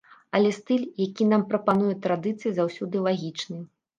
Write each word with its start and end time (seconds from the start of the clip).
Але 0.37 0.49
стыль, 0.59 0.87
які 1.01 1.27
нам 1.33 1.43
прапануе 1.51 1.91
традыцыя, 2.07 2.55
заўсёды 2.61 3.03
лагічны. 3.09 3.63